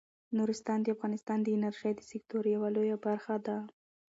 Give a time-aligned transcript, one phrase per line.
[0.37, 3.57] نورستان د افغانستان د انرژۍ د سکتور یوه لویه برخه ده.